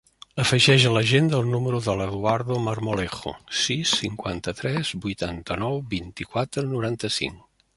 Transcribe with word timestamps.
Afegeix 0.43 0.85
a 0.89 0.93
l'agenda 0.93 1.41
el 1.41 1.51
número 1.55 1.81
de 1.87 1.93
l'Eduardo 1.99 2.57
Marmolejo: 2.69 3.33
sis, 3.65 3.93
cinquanta-tres, 4.01 4.95
vuitanta-nou, 5.05 5.81
vint-i-quatre, 5.93 6.69
noranta-cinc. 6.77 7.49